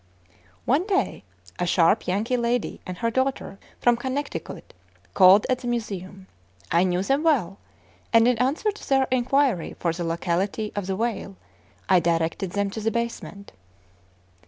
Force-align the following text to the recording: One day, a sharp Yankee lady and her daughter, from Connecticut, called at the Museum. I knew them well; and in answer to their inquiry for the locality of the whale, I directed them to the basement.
One 0.65 0.87
day, 0.87 1.23
a 1.59 1.67
sharp 1.67 2.07
Yankee 2.07 2.35
lady 2.35 2.81
and 2.87 2.97
her 2.97 3.11
daughter, 3.11 3.59
from 3.79 3.97
Connecticut, 3.97 4.73
called 5.13 5.45
at 5.47 5.59
the 5.59 5.67
Museum. 5.67 6.25
I 6.71 6.83
knew 6.83 7.03
them 7.03 7.21
well; 7.21 7.59
and 8.11 8.27
in 8.27 8.35
answer 8.39 8.71
to 8.71 8.89
their 8.89 9.07
inquiry 9.11 9.75
for 9.79 9.93
the 9.93 10.03
locality 10.03 10.71
of 10.75 10.87
the 10.87 10.95
whale, 10.95 11.35
I 11.87 11.99
directed 11.99 12.53
them 12.53 12.71
to 12.71 12.81
the 12.81 12.89
basement. 12.89 13.51